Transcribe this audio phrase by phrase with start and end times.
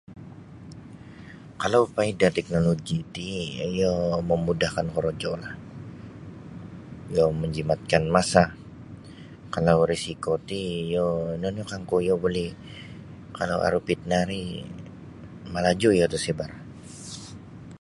[1.61, 3.27] Kalau paidah teknoloji ti
[3.69, 3.93] iyo
[4.29, 5.53] mamudahkan korojolah
[7.11, 8.43] iyo manjimatkan masa
[9.53, 12.47] kalau risiko ti iyo ino nio kangku iyo buli
[13.37, 14.43] kalau aru fitnah ri
[15.53, 16.51] malaju iyo dasibar.